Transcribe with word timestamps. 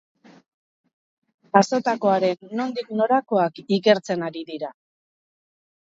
Jazotakoaren 1.57 2.51
nondik 2.61 2.91
norakoak 3.03 3.63
ikertzen 3.79 4.29
ari 4.31 4.45
dira. 4.53 4.77